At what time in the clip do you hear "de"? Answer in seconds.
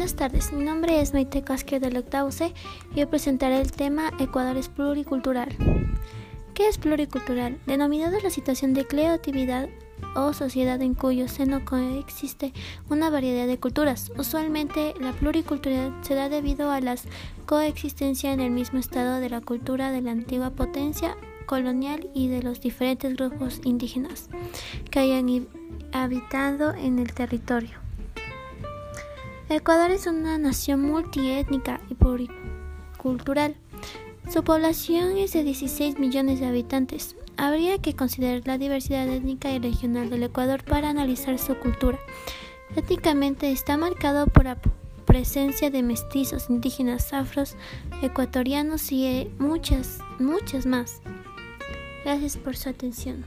8.72-8.86, 13.46-13.60, 19.20-19.28, 19.92-20.00, 22.28-22.42, 35.32-35.42, 36.38-36.46, 45.68-45.82